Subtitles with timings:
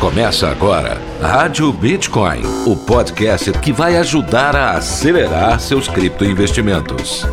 [0.00, 7.26] Começa agora Rádio Bitcoin, o podcast que vai ajudar a acelerar seus criptoinvestimentos.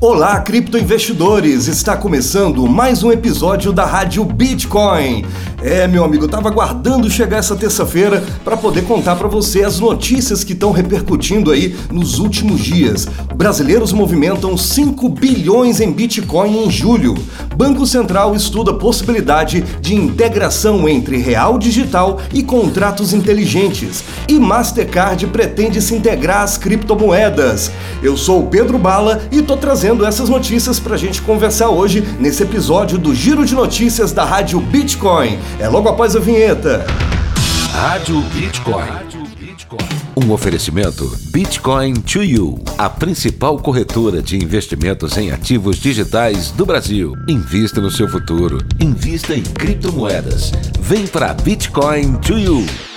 [0.00, 1.66] Olá, criptoinvestidores!
[1.66, 5.24] Está começando mais um episódio da Rádio Bitcoin.
[5.60, 9.80] É, meu amigo, eu tava aguardando chegar essa terça-feira para poder contar para você as
[9.80, 13.06] notícias que estão repercutindo aí nos últimos dias.
[13.34, 17.14] Brasileiros movimentam 5 bilhões em Bitcoin em julho.
[17.58, 24.04] Banco Central estuda a possibilidade de integração entre real digital e contratos inteligentes.
[24.28, 27.72] E Mastercard pretende se integrar às criptomoedas.
[28.00, 32.44] Eu sou o Pedro Bala e tô trazendo essas notícias pra gente conversar hoje nesse
[32.44, 35.36] episódio do Giro de Notícias da Rádio Bitcoin.
[35.58, 36.86] É logo após a vinheta.
[37.72, 39.07] Rádio Bitcoin.
[40.20, 47.14] Um oferecimento Bitcoin to You, a principal corretora de investimentos em ativos digitais do Brasil.
[47.28, 48.58] Invista no seu futuro.
[48.80, 50.50] Invista em criptomoedas.
[50.80, 52.87] Vem para Bitcoin to You.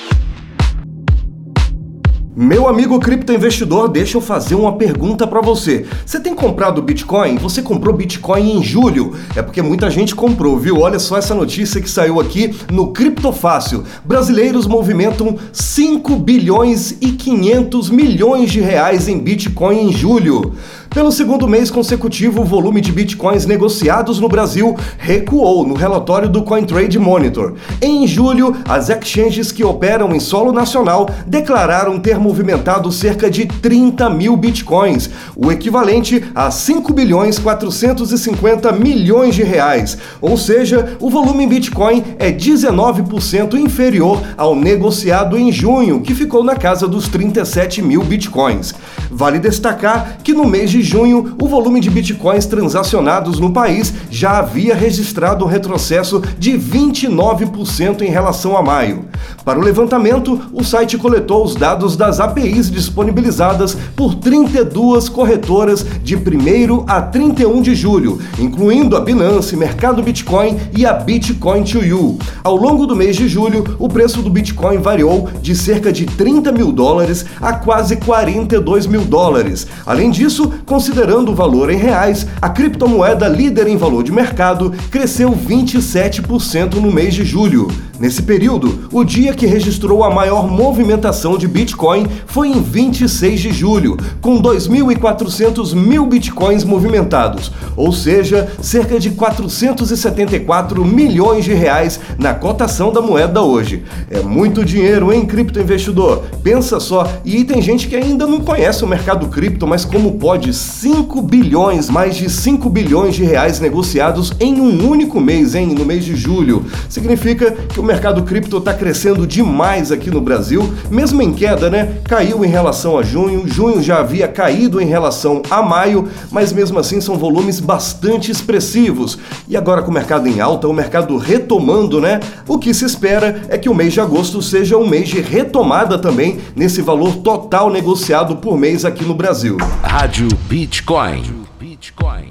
[2.33, 5.85] Meu amigo criptoinvestidor, deixa eu fazer uma pergunta para você.
[6.05, 7.35] Você tem comprado Bitcoin?
[7.35, 9.13] Você comprou Bitcoin em julho?
[9.35, 10.79] É porque muita gente comprou, viu?
[10.79, 13.83] Olha só essa notícia que saiu aqui no Criptofácil.
[14.05, 20.53] Brasileiros movimentam 5 bilhões e 500 milhões de reais em Bitcoin em julho.
[20.94, 26.44] Pelo segundo mês consecutivo, o volume de bitcoins negociados no Brasil recuou no relatório do
[26.44, 27.53] CoinTrade Monitor.
[27.81, 34.09] Em julho, as exchanges que operam em solo nacional declararam ter movimentado cerca de 30
[34.09, 39.97] mil bitcoins, o equivalente a 5 bilhões 450 milhões de reais.
[40.19, 46.44] Ou seja, o volume em bitcoin é 19% inferior ao negociado em junho, que ficou
[46.44, 48.75] na casa dos 37 mil bitcoins.
[49.09, 54.39] Vale destacar que no mês de junho, o volume de bitcoins transacionados no país já
[54.39, 59.06] havia registrado um retrocesso de 29% em relação a maio.
[59.44, 66.16] Para o levantamento, o site coletou os dados das APIs disponibilizadas por 32 corretoras de
[66.16, 72.17] 1 a 31 de julho, incluindo a Binance, Mercado Bitcoin e a Bitcoin to You.
[72.44, 76.51] Ao longo do mês de julho, o preço do Bitcoin variou de cerca de 30
[76.51, 79.67] mil dólares a quase 42 mil dólares.
[79.85, 85.29] Além disso, considerando o valor em reais, a criptomoeda líder em valor de mercado cresceu
[85.33, 87.67] 27% no mês de julho.
[88.01, 93.51] Nesse período, o dia que registrou a maior movimentação de Bitcoin foi em 26 de
[93.51, 102.34] julho, com 2.400 mil Bitcoins movimentados, ou seja, cerca de 474 milhões de reais na
[102.34, 103.84] cotação da moeda hoje.
[104.09, 106.23] É muito dinheiro, hein, criptoinvestidor?
[106.41, 110.56] Pensa só, e tem gente que ainda não conhece o mercado cripto, mas como pode
[110.56, 115.85] 5 bilhões, mais de 5 bilhões de reais negociados em um único mês, hein, no
[115.85, 116.66] mês de julho.
[116.89, 121.97] Significa que o mercado cripto está crescendo demais aqui no Brasil, mesmo em queda, né?
[122.06, 126.80] Caiu em relação a junho, junho já havia caído em relação a maio, mas mesmo
[126.80, 129.18] assim são volumes bastante expressivos.
[129.46, 132.22] E agora com o mercado em alta, o mercado retomando, né?
[132.47, 136.00] O que se espera é que o mês de agosto seja um mês de retomada
[136.00, 139.57] também nesse valor total negociado por mês aqui no Brasil.
[139.84, 141.44] Rádio Bitcoin.
[141.59, 142.31] Bitcoin.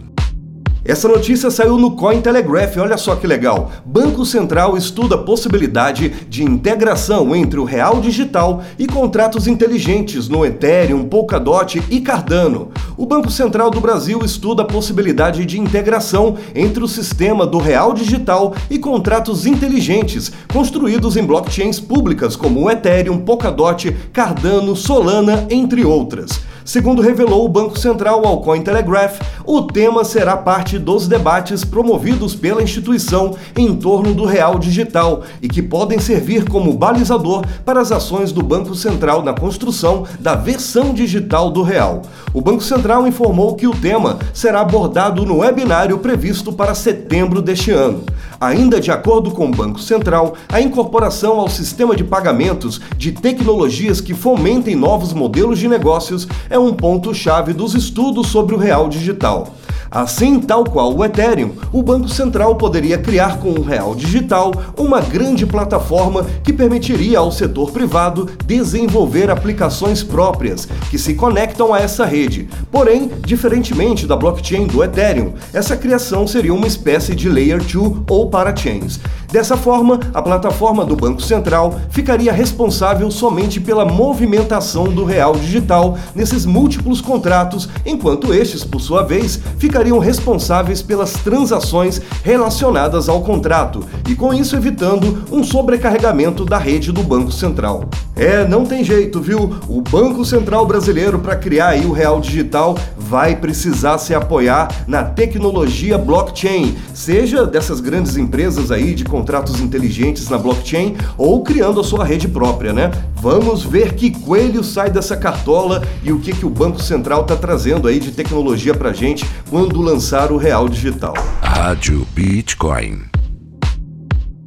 [0.83, 3.71] Essa notícia saiu no Cointelegraph, olha só que legal.
[3.85, 10.45] Banco Central estuda a possibilidade de integração entre o real digital e contratos inteligentes no
[10.45, 12.71] Ethereum, Polkadot e Cardano.
[12.97, 17.93] O Banco Central do Brasil estuda a possibilidade de integração entre o sistema do real
[17.93, 25.85] digital e contratos inteligentes construídos em blockchains públicas como o Ethereum, Polkadot, Cardano, Solana, entre
[25.85, 26.41] outras.
[26.71, 32.63] Segundo revelou o Banco Central ao Cointelegraph, o tema será parte dos debates promovidos pela
[32.63, 38.31] instituição em torno do real digital e que podem servir como balizador para as ações
[38.31, 42.03] do Banco Central na construção da versão digital do real.
[42.33, 47.73] O Banco Central informou que o tema será abordado no webinário previsto para setembro deste
[47.73, 48.05] ano.
[48.41, 54.01] Ainda de acordo com o Banco Central, a incorporação ao sistema de pagamentos de tecnologias
[54.01, 59.55] que fomentem novos modelos de negócios é um ponto-chave dos estudos sobre o real digital.
[59.91, 65.01] Assim, tal qual o Ethereum, o Banco Central poderia criar com o real digital uma
[65.01, 72.05] grande plataforma que permitiria ao setor privado desenvolver aplicações próprias que se conectam a essa
[72.05, 72.49] rede.
[72.71, 78.31] Porém, diferentemente da blockchain do Ethereum, essa criação seria uma espécie de Layer 2 ou
[78.31, 79.01] parachains.
[79.33, 85.97] Dessa forma, a plataforma do Banco Central ficaria responsável somente pela movimentação do real digital
[86.15, 93.85] nesses múltiplos contratos, enquanto estes, por sua vez, ficariam responsáveis pelas transações relacionadas ao contrato,
[94.09, 97.89] e com isso evitando um sobrecarregamento da rede do Banco Central.
[98.17, 99.55] É, não tem jeito, viu?
[99.69, 105.03] O Banco Central brasileiro, para criar aí o real digital, vai precisar se apoiar na
[105.03, 111.85] tecnologia blockchain, seja dessas grandes empresas aí de contratos inteligentes na blockchain ou criando a
[111.85, 112.91] sua rede própria, né?
[113.17, 117.37] Vamos ver que coelho sai dessa cartola e o que, que o Banco Central está
[117.37, 121.15] trazendo aí de tecnologia para gente quando lançar o real digital.
[121.43, 123.20] Rádio Bitcoin.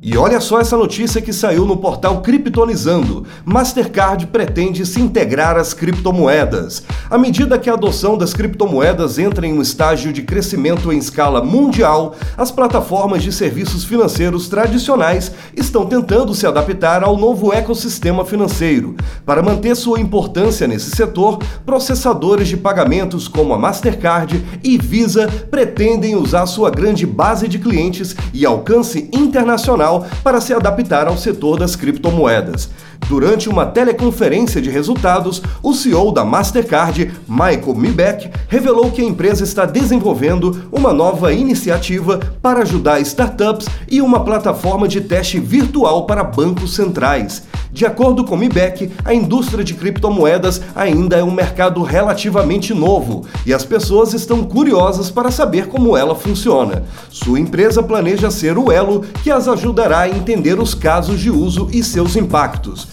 [0.05, 3.25] E olha só essa notícia que saiu no portal Criptonizando.
[3.45, 6.83] Mastercard pretende se integrar às criptomoedas.
[7.09, 11.41] À medida que a adoção das criptomoedas entra em um estágio de crescimento em escala
[11.41, 18.97] mundial, as plataformas de serviços financeiros tradicionais estão tentando se adaptar ao novo ecossistema financeiro.
[19.25, 26.17] Para manter sua importância nesse setor, processadores de pagamentos como a Mastercard e Visa pretendem
[26.17, 29.92] usar sua grande base de clientes e alcance internacional
[30.23, 32.69] para se adaptar ao setor das criptomoedas.
[33.07, 39.43] Durante uma teleconferência de resultados, o CEO da Mastercard, Michael Mibeck, revelou que a empresa
[39.43, 46.23] está desenvolvendo uma nova iniciativa para ajudar startups e uma plataforma de teste virtual para
[46.23, 47.43] bancos centrais.
[47.73, 53.53] De acordo com Mibeck, a indústria de criptomoedas ainda é um mercado relativamente novo e
[53.53, 56.83] as pessoas estão curiosas para saber como ela funciona.
[57.09, 61.67] Sua empresa planeja ser o elo que as ajudará a entender os casos de uso
[61.73, 62.92] e seus impactos.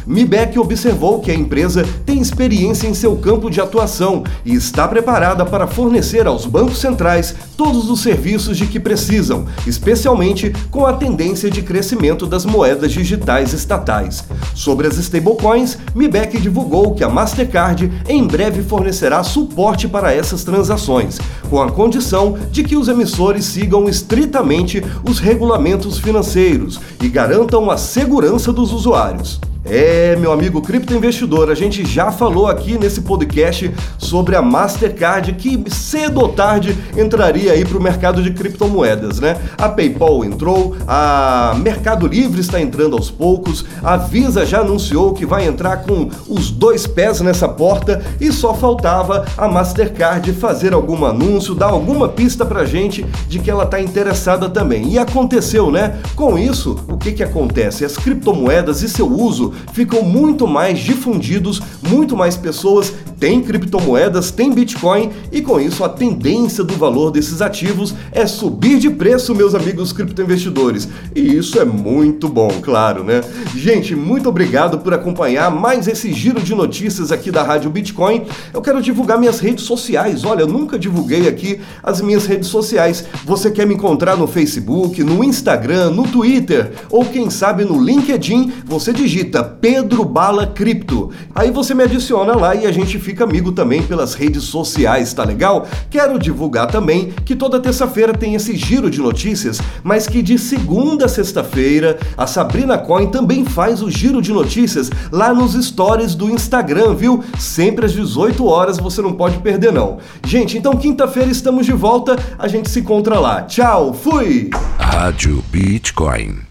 [0.05, 5.45] Mibeck observou que a empresa tem experiência em seu campo de atuação e está preparada
[5.45, 11.49] para fornecer aos bancos centrais todos os serviços de que precisam, especialmente com a tendência
[11.49, 14.23] de crescimento das moedas digitais estatais.
[14.55, 21.19] Sobre as stablecoins, Mibeck divulgou que a Mastercard em breve fornecerá suporte para essas transações,
[21.49, 27.77] com a condição de que os emissores sigam estritamente os regulamentos financeiros e garantam a
[27.77, 29.39] segurança dos usuários.
[29.63, 35.61] É, meu amigo criptoinvestidor, a gente já falou aqui nesse podcast sobre a Mastercard que
[35.69, 39.37] cedo ou tarde entraria aí para o mercado de criptomoedas, né?
[39.57, 45.25] A PayPal entrou, a Mercado Livre está entrando aos poucos, a Visa já anunciou que
[45.25, 51.05] vai entrar com os dois pés nessa porta e só faltava a Mastercard fazer algum
[51.05, 54.89] anúncio, dar alguma pista pra gente de que ela está interessada também.
[54.89, 55.99] E aconteceu, né?
[56.15, 57.83] Com isso, o que que acontece?
[57.83, 64.51] As criptomoedas e seu uso ficam muito mais difundidos, muito mais pessoas têm criptomoedas, têm
[64.51, 69.53] Bitcoin e com isso a tendência do valor desses ativos é subir de preço, meus
[69.53, 70.87] amigos criptoinvestidores.
[71.15, 73.21] E isso é muito bom, claro, né?
[73.55, 78.23] Gente, muito obrigado por acompanhar mais esse giro de notícias aqui da Rádio Bitcoin.
[78.51, 80.23] Eu quero divulgar minhas redes sociais.
[80.23, 83.05] Olha, eu nunca divulguei aqui as minhas redes sociais.
[83.23, 88.51] Você quer me encontrar no Facebook, no Instagram, no Twitter ou quem sabe no LinkedIn,
[88.65, 91.11] você digita Pedro Bala Cripto.
[91.33, 95.23] Aí você me adiciona lá e a gente fica amigo também pelas redes sociais, tá
[95.23, 95.65] legal?
[95.89, 101.05] Quero divulgar também que toda terça-feira tem esse giro de notícias, mas que de segunda
[101.05, 106.29] a sexta-feira a Sabrina Coin também faz o giro de notícias lá nos stories do
[106.29, 107.23] Instagram, viu?
[107.39, 109.99] Sempre às 18 horas, você não pode perder não.
[110.25, 113.43] Gente, então quinta-feira estamos de volta, a gente se encontra lá.
[113.43, 114.49] Tchau, fui!
[114.77, 116.50] Rádio Bitcoin.